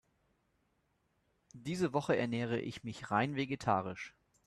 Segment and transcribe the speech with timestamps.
[1.53, 4.15] Diese Woche ernähre ich mich rein vegetarisch.